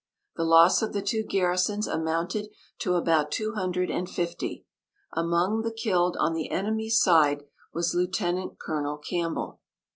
The 0.35 0.43
loss 0.45 0.81
of 0.81 0.93
the 0.93 1.01
two 1.03 1.21
garrisons 1.21 1.85
amounted 1.85 2.49
to 2.79 2.95
about 2.95 3.29
two 3.31 3.51
hundred 3.53 3.91
and 3.91 4.09
fifty. 4.09 4.65
Among 5.13 5.61
the 5.61 5.69
killed 5.71 6.17
on 6.19 6.33
the 6.33 6.49
enemy's 6.49 6.99
side 6.99 7.43
was 7.71 7.93
Lieut. 7.93 8.17
Col. 8.57 8.97
Campbell. 8.97 9.59